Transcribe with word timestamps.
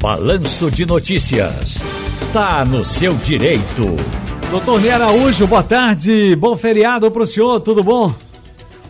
Balanço 0.00 0.70
de 0.70 0.86
Notícias. 0.86 1.76
Tá 2.32 2.64
no 2.64 2.86
seu 2.86 3.12
direito. 3.18 3.96
Doutor 4.50 4.80
Ney 4.80 4.90
Araújo, 4.92 5.46
boa 5.46 5.62
tarde. 5.62 6.34
Bom 6.36 6.56
feriado 6.56 7.10
para 7.10 7.22
o 7.22 7.26
senhor, 7.26 7.60
tudo 7.60 7.84
bom? 7.84 8.10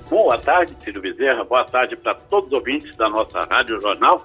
Boa 0.08 0.38
tarde, 0.38 0.72
Ciro 0.78 1.00
Bezerra. 1.00 1.42
Boa 1.42 1.64
tarde 1.64 1.96
para 1.96 2.14
todos 2.14 2.46
os 2.46 2.52
ouvintes 2.52 2.94
da 2.94 3.08
nossa 3.08 3.40
Rádio 3.40 3.80
Jornal. 3.80 4.24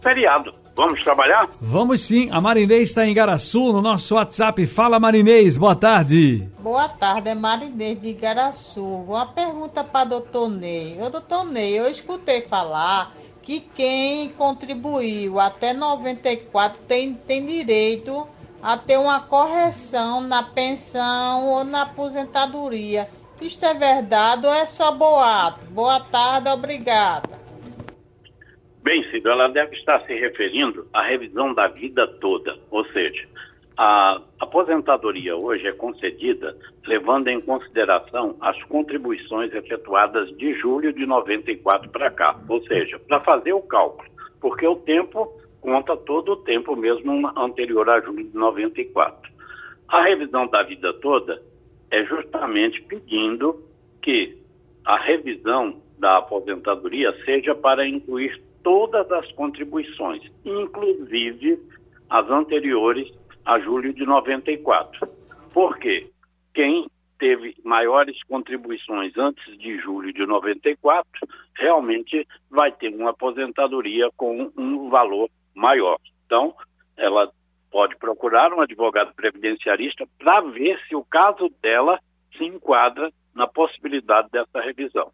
Feriado. 0.00 0.52
Vamos 0.74 1.02
trabalhar? 1.04 1.50
Vamos 1.60 2.00
sim. 2.00 2.30
A 2.32 2.40
Marinês 2.40 2.88
está 2.88 3.06
em 3.06 3.10
Igaraçu, 3.10 3.70
no 3.70 3.82
nosso 3.82 4.14
WhatsApp. 4.14 4.66
Fala, 4.66 4.98
Marinês. 4.98 5.58
Boa 5.58 5.76
tarde. 5.76 6.48
Boa 6.60 6.88
tarde, 6.88 7.28
é 7.28 7.34
Marinês 7.34 8.00
de 8.00 8.08
Igaraçu. 8.08 8.82
Uma 8.82 9.26
pergunta 9.26 9.84
para 9.84 10.06
doutor 10.06 10.48
Ney. 10.48 10.98
Ô, 10.98 11.10
doutor 11.10 11.44
Ney, 11.44 11.78
eu 11.78 11.86
escutei 11.88 12.40
falar 12.40 13.12
que 13.42 13.60
quem 13.60 14.30
contribuiu 14.30 15.40
até 15.40 15.72
94 15.72 16.80
tem, 16.84 17.14
tem 17.14 17.44
direito 17.44 18.26
a 18.62 18.76
ter 18.76 18.96
uma 18.96 19.20
correção 19.20 20.20
na 20.20 20.42
pensão 20.42 21.48
ou 21.48 21.64
na 21.64 21.82
aposentadoria. 21.82 23.08
Isto 23.40 23.66
é 23.66 23.74
verdade 23.74 24.46
ou 24.46 24.54
é 24.54 24.66
só 24.66 24.92
boato? 24.92 25.64
Boa 25.70 25.98
tarde, 25.98 26.48
obrigada. 26.48 27.28
Bem, 28.82 29.02
Cid, 29.10 29.26
ela 29.26 29.48
deve 29.48 29.76
estar 29.76 30.00
se 30.06 30.14
referindo 30.14 30.88
à 30.92 31.02
revisão 31.02 31.52
da 31.54 31.68
vida 31.68 32.06
toda, 32.20 32.56
ou 32.70 32.84
seja, 32.86 33.28
a 33.76 34.20
aposentadoria 34.38 35.36
hoje 35.36 35.66
é 35.66 35.72
concedida 35.72 36.56
levando 36.86 37.28
em 37.28 37.40
consideração 37.40 38.36
as 38.40 38.60
contribuições 38.64 39.52
efetuadas 39.54 40.28
de 40.36 40.54
julho 40.58 40.92
de 40.92 41.06
94 41.06 41.88
para 41.90 42.10
cá, 42.10 42.38
ou 42.48 42.62
seja, 42.66 42.98
para 42.98 43.20
fazer 43.20 43.52
o 43.52 43.62
cálculo, 43.62 44.08
porque 44.40 44.66
o 44.66 44.76
tempo 44.76 45.32
conta 45.60 45.96
todo 45.96 46.32
o 46.32 46.36
tempo 46.36 46.76
mesmo 46.76 47.30
anterior 47.38 47.88
a 47.88 48.00
julho 48.00 48.24
de 48.24 48.36
94. 48.36 49.30
A 49.88 50.02
revisão 50.02 50.46
da 50.48 50.62
vida 50.62 50.92
toda 50.94 51.40
é 51.90 52.04
justamente 52.04 52.82
pedindo 52.82 53.62
que 54.02 54.36
a 54.84 54.98
revisão 54.98 55.80
da 55.98 56.18
aposentadoria 56.18 57.14
seja 57.24 57.54
para 57.54 57.86
incluir 57.86 58.42
todas 58.62 59.10
as 59.12 59.30
contribuições, 59.32 60.22
inclusive 60.44 61.60
as 62.10 62.28
anteriores 62.28 63.08
a 63.44 63.58
julho 63.60 63.92
de 63.92 64.04
94. 64.04 65.08
Por 65.52 65.78
quê? 65.78 66.10
Quem 66.54 66.86
teve 67.18 67.54
maiores 67.64 68.20
contribuições 68.24 69.16
antes 69.16 69.56
de 69.58 69.78
julho 69.78 70.12
de 70.12 70.26
94 70.26 71.06
realmente 71.56 72.26
vai 72.50 72.72
ter 72.72 72.88
uma 72.88 73.10
aposentadoria 73.10 74.08
com 74.16 74.50
um 74.56 74.90
valor 74.90 75.30
maior. 75.54 75.98
Então, 76.26 76.54
ela 76.96 77.30
pode 77.70 77.96
procurar 77.96 78.52
um 78.52 78.60
advogado 78.60 79.14
previdenciarista 79.14 80.04
para 80.18 80.40
ver 80.40 80.78
se 80.88 80.96
o 80.96 81.04
caso 81.04 81.48
dela 81.62 81.98
se 82.36 82.44
enquadra 82.44 83.10
na 83.34 83.46
possibilidade 83.46 84.28
dessa 84.30 84.60
revisão. 84.60 85.10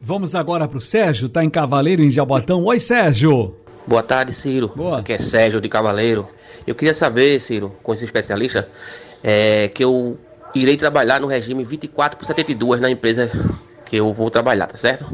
Vamos 0.00 0.34
agora 0.34 0.68
para 0.68 0.78
o 0.78 0.80
Sérgio, 0.80 1.26
está 1.26 1.42
em 1.42 1.50
Cavaleiro, 1.50 2.02
em 2.02 2.10
Jabotão. 2.10 2.64
Oi, 2.64 2.78
Sérgio. 2.78 3.63
Boa 3.86 4.02
tarde, 4.02 4.32
Ciro. 4.32 4.72
Boa. 4.74 5.00
Aqui 5.00 5.12
é 5.12 5.18
Sérgio 5.18 5.60
de 5.60 5.68
Cavaleiro. 5.68 6.26
Eu 6.66 6.74
queria 6.74 6.94
saber, 6.94 7.38
Ciro, 7.38 7.76
com 7.82 7.92
esse 7.92 8.02
especialista, 8.06 8.66
é, 9.22 9.68
que 9.68 9.84
eu 9.84 10.16
irei 10.54 10.74
trabalhar 10.78 11.20
no 11.20 11.26
regime 11.26 11.62
24 11.64 12.18
por 12.18 12.24
72 12.24 12.80
na 12.80 12.88
empresa 12.88 13.30
que 13.84 13.96
eu 13.96 14.10
vou 14.10 14.30
trabalhar, 14.30 14.68
tá 14.68 14.76
certo? 14.76 15.04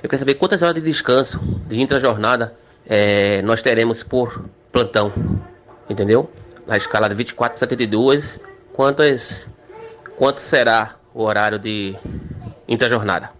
Eu 0.00 0.08
queria 0.08 0.18
saber 0.18 0.34
quantas 0.34 0.62
horas 0.62 0.76
de 0.76 0.80
descanso, 0.80 1.40
de 1.66 1.80
intra-jornada, 1.80 2.54
é, 2.86 3.42
nós 3.42 3.60
teremos 3.60 4.04
por 4.04 4.44
plantão, 4.70 5.12
entendeu? 5.90 6.30
Na 6.68 6.76
escala 6.76 7.08
de 7.08 7.16
24 7.16 7.54
por 7.54 7.58
72, 7.58 8.38
quantas, 8.72 9.50
quanto 10.16 10.38
será 10.38 10.94
o 11.12 11.24
horário 11.24 11.58
de 11.58 11.96
intra-jornada? 12.68 13.30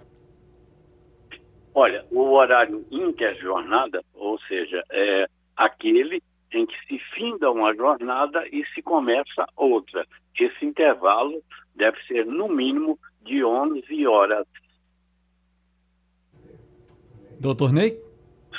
Olha, 1.74 2.04
o 2.12 2.30
horário 2.32 2.86
interjornada, 2.90 4.00
ou 4.14 4.38
seja, 4.42 4.82
é 4.90 5.26
aquele 5.56 6.22
em 6.52 6.64
que 6.64 6.76
se 6.86 6.98
finda 7.14 7.50
uma 7.50 7.74
jornada 7.74 8.46
e 8.52 8.64
se 8.66 8.80
começa 8.80 9.44
outra. 9.56 10.06
Esse 10.38 10.64
intervalo 10.64 11.42
deve 11.74 12.00
ser, 12.04 12.24
no 12.26 12.48
mínimo, 12.48 12.96
de 13.22 13.44
11 13.44 14.06
horas. 14.06 14.46
Doutor 17.40 17.72
Ney? 17.72 17.98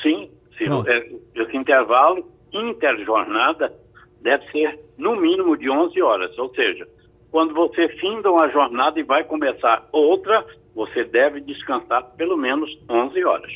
Sim, 0.01 0.29
Ciro, 0.57 0.83
é, 0.87 1.09
esse 1.35 1.55
intervalo 1.55 2.29
interjornada 2.51 3.73
deve 4.21 4.45
ser, 4.51 4.77
no 4.97 5.15
mínimo, 5.15 5.55
de 5.55 5.69
11 5.69 6.01
horas. 6.01 6.37
Ou 6.37 6.53
seja, 6.53 6.85
quando 7.31 7.53
você 7.53 7.87
finda 7.89 8.29
uma 8.29 8.49
jornada 8.49 8.99
e 8.99 9.03
vai 9.03 9.23
começar 9.23 9.87
outra, 9.91 10.45
você 10.75 11.05
deve 11.05 11.39
descansar 11.39 12.03
pelo 12.17 12.35
menos 12.35 12.69
11 12.89 13.23
horas. 13.23 13.51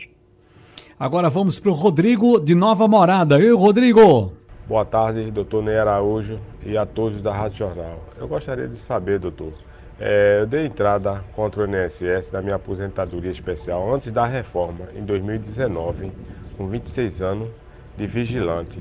Agora 0.97 1.29
vamos 1.29 1.59
para 1.59 1.69
o 1.69 1.73
Rodrigo 1.73 2.39
de 2.39 2.55
Nova 2.55 2.87
Morada. 2.87 3.35
Oi, 3.35 3.53
Rodrigo. 3.53 4.33
Boa 4.65 4.85
tarde, 4.85 5.29
doutor 5.31 5.63
Ney 5.63 5.77
Araújo 5.77 6.39
e 6.65 6.77
a 6.77 6.85
todos 6.85 7.21
da 7.21 7.33
Rádio 7.33 7.57
Jornal. 7.57 7.99
Eu 8.17 8.27
gostaria 8.27 8.67
de 8.67 8.77
saber, 8.77 9.19
doutor, 9.19 9.51
é, 9.99 10.41
eu 10.41 10.47
dei 10.47 10.65
entrada 10.65 11.23
contra 11.35 11.61
o 11.61 11.65
INSS 11.65 12.29
da 12.31 12.41
minha 12.41 12.55
aposentadoria 12.55 13.31
especial 13.31 13.93
antes 13.93 14.11
da 14.13 14.25
reforma, 14.25 14.87
em 14.95 15.03
2019, 15.03 16.11
com 16.55 16.67
26 16.67 17.21
anos 17.21 17.49
de 17.97 18.07
vigilante. 18.07 18.79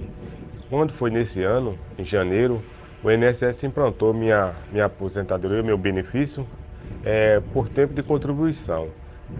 Quando 0.69 0.93
foi 0.93 1.10
nesse 1.10 1.43
ano, 1.43 1.78
em 1.99 2.05
janeiro, 2.05 2.62
o 3.03 3.10
INSS 3.10 3.65
implantou 3.65 4.12
minha, 4.12 4.55
minha 4.70 4.84
aposentadoria, 4.84 5.62
meu 5.62 5.78
benefício, 5.78 6.47
é, 7.08 7.41
por 7.54 7.70
tempo 7.70 7.94
de 7.94 8.02
contribuição. 8.02 8.88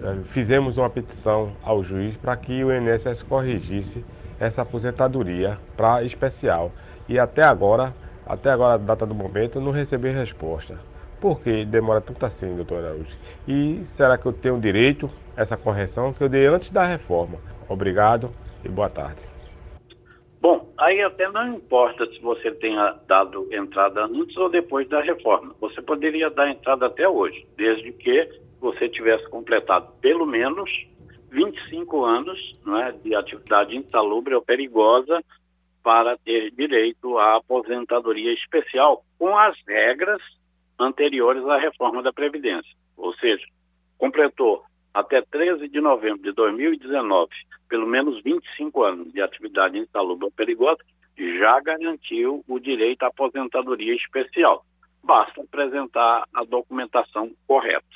É, 0.03 0.23
fizemos 0.31 0.79
uma 0.79 0.89
petição 0.89 1.53
ao 1.63 1.85
juiz 1.85 2.17
para 2.17 2.35
que 2.35 2.65
o 2.65 2.73
INSS 2.73 3.23
corrigisse 3.23 4.03
essa 4.41 4.63
aposentadoria 4.63 5.59
para 5.77 6.03
especial. 6.03 6.73
E 7.07 7.19
até 7.19 7.43
agora, 7.43 7.93
até 8.27 8.51
agora, 8.51 8.75
a 8.75 8.79
data 8.79 9.05
do 9.05 9.15
momento, 9.15 9.61
não 9.61 9.71
recebi 9.71 10.11
resposta. 10.11 10.79
Por 11.21 11.41
que 11.41 11.67
demora 11.67 12.01
tanto 12.01 12.25
assim, 12.25 12.57
doutor 12.57 12.85
Araújo? 12.85 13.17
E 13.47 13.83
será 13.85 14.17
que 14.17 14.25
eu 14.25 14.33
tenho 14.33 14.59
direito 14.59 15.11
a 15.37 15.43
essa 15.43 15.57
correção 15.57 16.13
que 16.13 16.25
eu 16.25 16.29
dei 16.29 16.47
antes 16.47 16.71
da 16.71 16.87
reforma? 16.87 17.39
Obrigado 17.69 18.31
e 18.65 18.69
boa 18.69 18.89
tarde. 18.89 19.38
Bom, 20.41 20.73
aí 20.79 21.03
até 21.03 21.29
não 21.31 21.57
importa 21.57 22.07
se 22.07 22.21
você 22.21 22.53
tenha 22.53 22.97
dado 23.07 23.49
entrada 23.53 24.05
antes 24.05 24.37
ou 24.37 24.49
depois 24.49 24.89
da 24.89 25.01
reforma. 25.01 25.55
Você 25.61 25.83
poderia 25.83 26.31
dar 26.31 26.51
entrada 26.51 26.87
até 26.87 27.09
hoje, 27.09 27.45
desde 27.57 27.93
que 27.93 28.29
você 28.61 28.89
tivesse 28.89 29.29
completado 29.31 29.93
pelo 30.01 30.25
menos 30.25 30.71
25 31.31 32.05
anos 32.05 32.39
é, 32.83 32.93
de 32.93 33.15
atividade 33.15 33.77
insalubre 33.77 34.35
ou 34.35 34.43
perigosa 34.43 35.23
para 35.83 36.17
ter 36.19 36.51
direito 36.53 37.19
à 37.19 37.37
aposentadoria 37.37 38.33
especial 38.33 39.05
com 39.19 39.37
as 39.37 39.57
regras 39.67 40.23
anteriores 40.79 41.45
à 41.47 41.59
reforma 41.59 42.03
da 42.03 42.13
Previdência. 42.13 42.73
Ou 42.97 43.13
seja, 43.15 43.45
completou 43.97 44.63
até 44.99 45.23
13 45.23 45.69
de 45.69 45.81
novembro 45.81 46.23
de 46.23 46.33
2019, 46.33 47.31
pelo 47.69 47.87
menos 47.87 48.21
25 48.21 48.83
anos 48.83 49.13
de 49.13 49.23
atividade 49.23 49.79
insalubre 49.79 50.29
perigosa, 50.33 50.81
já 51.17 51.61
garantiu 51.61 52.45
o 52.49 52.59
direito 52.59 53.05
à 53.05 53.07
aposentadoria 53.07 53.95
especial. 53.95 54.65
Basta 55.03 55.41
apresentar 55.41 56.25
a 56.35 56.43
documentação 56.43 57.31
correta. 57.47 57.87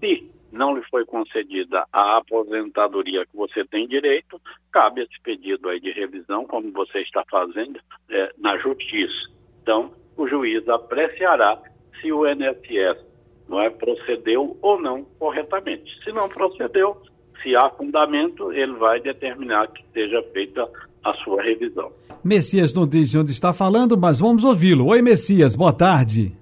Se 0.00 0.28
não 0.50 0.76
lhe 0.76 0.82
foi 0.90 1.04
concedida 1.04 1.86
a 1.92 2.16
aposentadoria 2.16 3.24
que 3.24 3.36
você 3.36 3.64
tem 3.64 3.86
direito, 3.86 4.40
cabe 4.72 5.02
esse 5.02 5.20
pedido 5.22 5.68
aí 5.68 5.78
de 5.78 5.92
revisão, 5.92 6.44
como 6.44 6.72
você 6.72 7.02
está 7.02 7.24
fazendo, 7.30 7.78
é, 8.10 8.32
na 8.36 8.58
justiça. 8.58 9.30
Então, 9.62 9.92
o 10.16 10.26
juiz 10.26 10.68
apreciará 10.68 11.62
se 12.00 12.10
o 12.10 12.26
INSS 12.26 13.15
não 13.48 13.60
é, 13.60 13.70
procedeu 13.70 14.56
ou 14.60 14.80
não 14.80 15.04
corretamente. 15.18 15.92
Se 16.02 16.12
não 16.12 16.28
procedeu, 16.28 16.96
se 17.42 17.54
há 17.54 17.70
fundamento, 17.70 18.52
ele 18.52 18.74
vai 18.74 19.00
determinar 19.00 19.68
que 19.68 19.84
seja 19.92 20.22
feita 20.32 20.68
a 21.04 21.14
sua 21.14 21.42
revisão. 21.42 21.92
Messias 22.22 22.72
não 22.72 22.86
diz 22.86 23.14
onde 23.14 23.30
está 23.30 23.52
falando, 23.52 23.96
mas 23.96 24.18
vamos 24.18 24.42
ouvi-lo. 24.42 24.88
Oi, 24.88 25.00
Messias, 25.00 25.54
boa 25.54 25.72
tarde. 25.72 26.36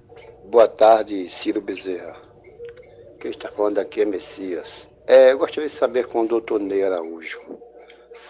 Boa 0.49 0.67
tarde, 0.67 1.29
Ciro 1.29 1.61
Bezerra. 1.61 2.15
Quem 3.21 3.31
está 3.31 3.49
falando 3.49 3.79
aqui 3.79 4.01
é 4.01 4.05
Messias. 4.05 4.89
É, 5.07 5.31
eu 5.31 5.37
gostaria 5.37 5.69
de 5.69 5.75
saber 5.75 6.07
com 6.07 6.21
o 6.21 6.27
doutor 6.27 6.59
Ney 6.59 6.83
Araújo. 6.83 7.39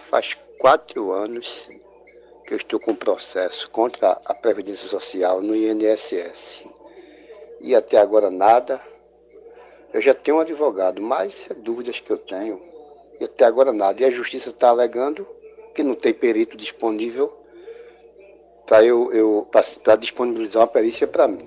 Faz 0.10 0.38
quatro 0.60 1.14
anos 1.14 1.70
que 2.46 2.54
eu 2.54 2.58
estou 2.58 2.80
com 2.80 2.92
um 2.92 2.96
processo 2.96 3.70
contra 3.70 4.20
a 4.26 4.34
Previdência 4.36 4.88
Social 4.88 5.42
no 5.42 5.56
INSS 5.56 6.75
e 7.66 7.76
até 7.76 7.98
agora 7.98 8.30
nada. 8.30 8.80
Eu 9.92 10.02
já 10.02 10.14
tenho 10.14 10.38
um 10.38 10.40
advogado, 10.42 11.02
mas 11.02 11.50
é 11.50 11.54
dúvidas 11.54 12.00
que 12.00 12.12
eu 12.12 12.18
tenho 12.18 12.62
e 13.20 13.24
até 13.24 13.46
agora 13.46 13.74
nada. 13.74 14.02
E 14.02 14.06
a 14.06 14.12
justiça 14.12 14.50
está 14.50 14.70
alegando 14.70 15.26
que 15.74 15.84
não 15.84 15.96
tem 15.96 16.14
perito 16.14 16.56
disponível 16.56 17.34
para 18.68 18.84
eu, 18.86 19.12
eu 19.12 19.48
para 19.52 19.96
disponibilizar 19.96 20.62
uma 20.62 20.68
perícia 20.68 21.08
para 21.08 21.28
mim. 21.28 21.40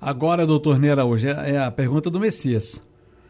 Agora, 0.00 0.46
doutor 0.46 0.78
Neira, 0.78 1.04
hoje 1.04 1.28
é 1.28 1.58
a 1.58 1.70
pergunta 1.70 2.08
do 2.08 2.20
Messias. 2.20 2.82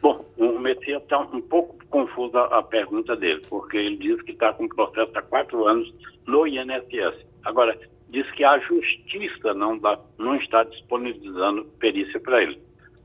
Bom, 0.03 0.25
o 0.37 0.59
Messias 0.59 1.03
está 1.03 1.19
um 1.21 1.41
pouco 1.41 1.77
confusa 1.89 2.41
a 2.41 2.63
pergunta 2.63 3.17
dele, 3.17 3.41
porque 3.49 3.77
ele 3.77 3.97
diz 3.97 4.21
que 4.23 4.33
está 4.33 4.53
com 4.53 4.69
processo 4.69 5.11
há 5.15 5.23
quatro 5.23 5.67
anos 5.67 5.93
no 6.27 6.47
INSS. 6.47 7.27
Agora, 7.45 7.79
diz 8.11 8.31
que 8.33 8.45
a 8.45 8.59
justiça 8.59 9.55
não, 9.55 9.79
dá, 9.79 9.99
não 10.19 10.37
está 10.37 10.65
disponibilizando 10.65 11.65
perícia 11.79 12.19
para 12.21 12.43
ele. 12.43 12.61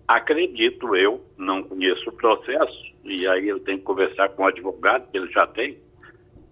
Acredito 0.07 0.95
eu, 0.95 1.23
não 1.37 1.63
conheço 1.63 2.09
o 2.09 2.13
processo, 2.13 2.93
e 3.03 3.27
aí 3.27 3.47
eu 3.47 3.59
tenho 3.59 3.79
que 3.79 3.83
conversar 3.83 4.29
com 4.29 4.43
o 4.43 4.47
advogado, 4.47 5.09
que 5.09 5.17
ele 5.17 5.31
já 5.31 5.47
tem. 5.47 5.77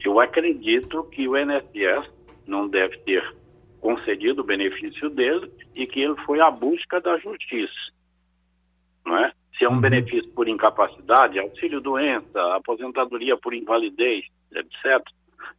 Eu 0.03 0.19
acredito 0.19 1.03
que 1.05 1.27
o 1.27 1.37
INSS 1.37 2.09
não 2.47 2.67
deve 2.67 2.97
ter 2.99 3.23
concedido 3.79 4.41
o 4.41 4.45
benefício 4.45 5.09
dele 5.09 5.51
e 5.75 5.85
que 5.87 5.99
ele 5.99 6.15
foi 6.25 6.39
à 6.39 6.49
busca 6.49 7.01
da 7.01 7.17
justiça. 7.17 7.73
Não 9.05 9.17
é? 9.17 9.31
Se 9.57 9.65
é 9.65 9.69
um 9.69 9.73
uhum. 9.73 9.81
benefício 9.81 10.29
por 10.31 10.47
incapacidade, 10.47 11.39
auxílio 11.39 11.81
doença, 11.81 12.55
aposentadoria 12.55 13.37
por 13.37 13.53
invalidez, 13.53 14.25
etc. 14.53 15.05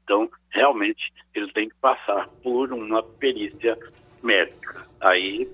Então, 0.05 0.29
realmente, 0.51 1.13
ele 1.35 1.51
tem 1.53 1.69
que 1.69 1.75
passar 1.81 2.29
por 2.43 2.73
uma 2.73 3.03
perícia 3.03 3.77
médica. 4.23 4.87
Aí, 5.01 5.49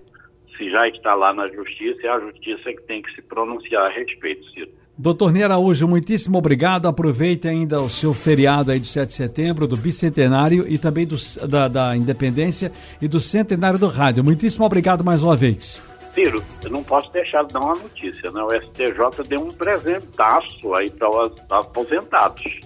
se 0.56 0.70
já 0.70 0.88
está 0.88 1.14
lá 1.14 1.32
na 1.32 1.48
justiça, 1.48 2.06
é 2.06 2.10
a 2.10 2.20
justiça 2.20 2.72
que 2.72 2.82
tem 2.82 3.02
que 3.02 3.14
se 3.14 3.22
pronunciar 3.22 3.86
a 3.86 3.90
respeito, 3.90 4.44
Ciro. 4.50 4.70
Doutor 5.00 5.32
Ney 5.32 5.44
Araújo, 5.44 5.86
muitíssimo 5.86 6.38
obrigado. 6.38 6.88
Aproveite 6.88 7.46
ainda 7.46 7.80
o 7.80 7.88
seu 7.88 8.12
feriado 8.12 8.72
aí 8.72 8.80
do 8.80 8.86
7 8.86 9.06
de 9.06 9.14
setembro, 9.14 9.68
do 9.68 9.76
bicentenário 9.76 10.66
e 10.68 10.76
também 10.76 11.06
do, 11.06 11.16
da, 11.48 11.68
da 11.68 11.96
independência 11.96 12.72
e 13.00 13.06
do 13.06 13.20
centenário 13.20 13.78
do 13.78 13.86
rádio. 13.86 14.24
Muitíssimo 14.24 14.64
obrigado 14.64 15.04
mais 15.04 15.22
uma 15.22 15.36
vez. 15.36 15.80
Ciro, 16.12 16.42
eu 16.64 16.70
não 16.70 16.82
posso 16.82 17.12
deixar 17.12 17.44
de 17.44 17.52
dar 17.52 17.60
uma 17.60 17.76
notícia, 17.76 18.28
né? 18.32 18.42
O 18.42 18.50
STJ 18.50 19.28
deu 19.28 19.40
um 19.40 19.52
presentaço 19.52 20.74
aí 20.74 20.90
para 20.90 21.08
os 21.08 21.32
aposentados. 21.48 22.58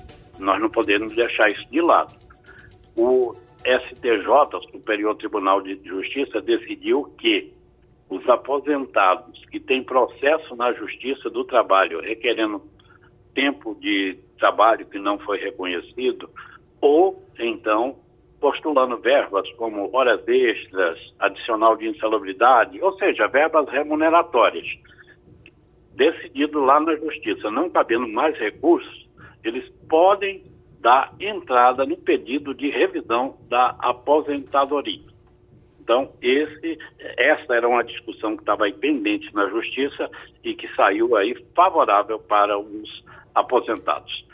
Nós 0.42 0.60
não 0.60 0.68
podemos 0.68 1.14
deixar 1.14 1.50
isso 1.50 1.70
de 1.70 1.80
lado. 1.80 2.12
O 2.96 3.34
STJ, 3.64 4.70
Superior 4.72 5.16
Tribunal 5.16 5.62
de 5.62 5.80
Justiça, 5.84 6.40
decidiu 6.40 7.04
que 7.18 7.52
os 8.10 8.28
aposentados 8.28 9.42
que 9.46 9.60
têm 9.60 9.82
processo 9.82 10.54
na 10.56 10.72
Justiça 10.72 11.30
do 11.30 11.44
Trabalho 11.44 12.00
requerendo 12.00 12.62
tempo 13.34 13.74
de 13.76 14.18
trabalho 14.38 14.84
que 14.86 14.98
não 14.98 15.18
foi 15.20 15.38
reconhecido, 15.38 16.28
ou 16.80 17.24
então 17.38 17.96
postulando 18.40 18.98
verbas 18.98 19.48
como 19.52 19.88
horas 19.96 20.26
extras, 20.26 20.98
adicional 21.20 21.76
de 21.76 21.86
insalubridade, 21.86 22.82
ou 22.82 22.92
seja, 22.98 23.28
verbas 23.28 23.68
remuneratórias. 23.68 24.66
Decidido 25.94 26.58
lá 26.58 26.80
na 26.80 26.96
Justiça, 26.96 27.50
não 27.50 27.70
cabendo 27.70 28.08
mais 28.08 28.36
recursos, 28.36 29.01
eles 29.44 29.68
podem 29.88 30.44
dar 30.80 31.14
entrada 31.20 31.84
no 31.84 31.96
pedido 31.96 32.54
de 32.54 32.70
revisão 32.70 33.36
da 33.48 33.76
aposentadoria. 33.78 35.12
Então, 35.80 36.10
esse, 36.20 36.78
essa 37.18 37.54
era 37.54 37.68
uma 37.68 37.82
discussão 37.82 38.36
que 38.36 38.42
estava 38.42 38.64
aí 38.64 38.72
pendente 38.72 39.32
na 39.34 39.48
Justiça 39.48 40.08
e 40.44 40.54
que 40.54 40.68
saiu 40.74 41.16
aí 41.16 41.34
favorável 41.54 42.18
para 42.20 42.58
os 42.58 43.04
aposentados. 43.34 44.24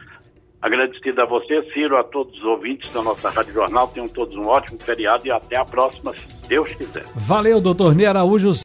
Agradecido 0.60 1.22
a 1.22 1.25
você, 1.25 1.62
Ciro, 1.72 1.96
a 1.96 2.02
todos 2.02 2.37
os 2.37 2.44
ouvintes 2.44 2.93
da 2.93 3.00
nossa 3.00 3.31
Rádio 3.31 3.54
Jornal. 3.54 3.87
Tenham 3.88 4.08
todos 4.08 4.34
um 4.37 4.46
ótimo 4.46 4.78
feriado 4.81 5.25
e 5.25 5.31
até 5.31 5.56
a 5.56 5.64
próxima, 5.64 6.12
se 6.12 6.49
Deus 6.49 6.72
quiser. 6.75 7.04
Valeu, 7.14 7.61
doutor 7.61 7.94
Ney 7.94 8.06
Araújo. 8.06 8.52